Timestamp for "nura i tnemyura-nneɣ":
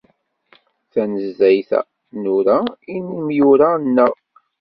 2.23-4.13